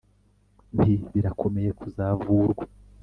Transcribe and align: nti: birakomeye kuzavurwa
nti: 0.75 0.93
birakomeye 1.11 1.69
kuzavurwa 1.79 2.63